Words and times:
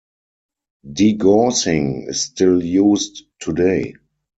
Degaussing 0.83 2.07
is 2.09 2.23
still 2.23 2.63
used 2.63 3.23
today. 3.39 3.93